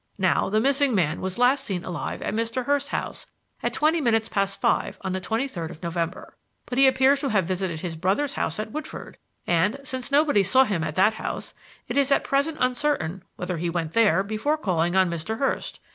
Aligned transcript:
Now, 0.17 0.49
the 0.49 0.59
missing 0.59 0.95
man 0.95 1.21
was 1.21 1.37
last 1.37 1.63
seen 1.63 1.85
alive 1.85 2.23
at 2.23 2.33
Mr. 2.33 2.65
Hurst's 2.65 2.89
house 2.89 3.27
at 3.61 3.71
twenty 3.71 4.01
minutes 4.01 4.29
past 4.29 4.59
five 4.59 4.97
on 5.01 5.11
the 5.11 5.21
twenty 5.21 5.47
third 5.47 5.69
of 5.69 5.83
November. 5.83 6.35
But 6.65 6.79
he 6.79 6.87
appears 6.87 7.19
to 7.21 7.29
have 7.29 7.45
visited 7.45 7.81
his 7.81 7.95
brother's 7.95 8.33
house 8.33 8.59
at 8.59 8.71
Woodford, 8.71 9.19
and, 9.45 9.79
since 9.83 10.11
nobody 10.11 10.41
saw 10.41 10.63
him 10.63 10.83
at 10.83 10.95
that 10.95 11.13
house, 11.13 11.53
it 11.87 11.97
is 11.97 12.11
at 12.11 12.23
present 12.23 12.57
uncertain 12.59 13.21
whether 13.35 13.57
he 13.59 13.69
went 13.69 13.93
there 13.93 14.23
before 14.23 14.57
calling 14.57 14.95
on 14.95 15.07
Mr. 15.07 15.37
Hurst. 15.37 15.79